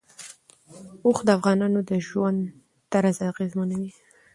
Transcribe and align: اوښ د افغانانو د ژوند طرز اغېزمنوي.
اوښ 1.05 1.17
د 1.27 1.29
افغانانو 1.37 1.79
د 1.89 1.91
ژوند 2.07 2.39
طرز 2.91 3.17
اغېزمنوي. 3.31 3.91